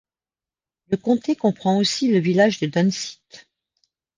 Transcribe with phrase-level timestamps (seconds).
[0.87, 3.47] Le comté comprend aussi le village de Dunseith.